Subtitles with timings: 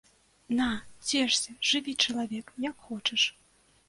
[0.59, 0.69] На,
[1.09, 3.27] цешся, жыві, чалавек, як хочаш!